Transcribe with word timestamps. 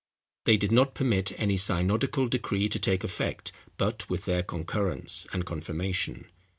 They 0.45 0.57
did 0.57 0.71
not 0.71 0.95
permit 0.95 1.31
any 1.39 1.57
synodical 1.57 2.27
decree 2.27 2.69
to 2.69 2.79
take 2.79 3.03
effect, 3.03 3.51
but 3.77 4.09
with 4.09 4.25
their 4.25 4.41
concurrence, 4.41 5.27
and 5.31 5.45
confirmation. 5.45 6.25